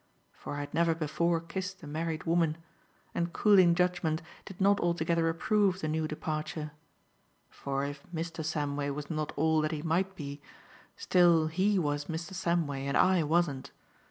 [0.33, 2.57] For I had never before kissed a married woman,
[3.13, 6.71] and cooling judgment did not altogether approve the new departure;
[7.51, 8.43] for if Mr.
[8.43, 10.41] Samway was not all that he might be,
[10.97, 12.33] still he was Mr.
[12.33, 13.69] Samway and I wasn't.